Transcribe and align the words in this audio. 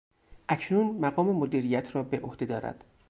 اکنون 0.49 0.97
مقام 0.97 1.29
مدیریت 1.35 1.95
را 1.95 2.03
به 2.03 2.19
عهده 2.19 2.45
دارد. 2.45 2.83